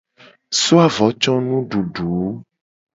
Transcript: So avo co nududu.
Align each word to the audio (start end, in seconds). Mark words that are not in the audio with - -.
So 0.57 0.73
avo 0.85 1.07
co 1.21 1.31
nududu. 1.45 2.09